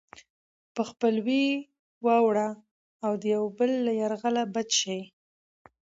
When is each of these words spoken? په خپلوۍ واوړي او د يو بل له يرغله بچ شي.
په 0.75 0.81
خپلوۍ 0.89 1.45
واوړي 2.05 2.49
او 3.05 3.11
د 3.21 3.23
يو 3.35 3.43
بل 3.57 3.71
له 3.85 3.91
يرغله 4.01 4.43
بچ 4.53 4.69
شي. 4.81 4.99